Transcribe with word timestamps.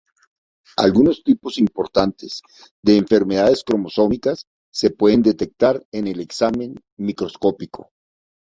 Algunos 0.77 1.21
tipos 1.23 1.59
importantes 1.59 2.41
de 2.83 2.97
enfermedades 2.97 3.63
cromosómicas 3.63 4.47
se 4.73 4.89
pueden 4.89 5.21
detectar 5.21 5.85
en 5.91 6.07
el 6.07 6.21
examen 6.21 6.81
microscópico. 6.97 7.91